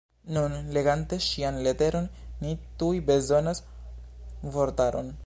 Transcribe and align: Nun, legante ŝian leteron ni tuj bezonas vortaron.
Nun, 0.35 0.53
legante 0.77 1.19
ŝian 1.25 1.59
leteron 1.67 2.09
ni 2.45 2.57
tuj 2.81 2.91
bezonas 3.11 3.63
vortaron. 4.57 5.19